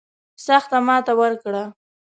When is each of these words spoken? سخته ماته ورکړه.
سخته 0.45 0.77
ماته 0.87 1.13
ورکړه. 1.19 1.63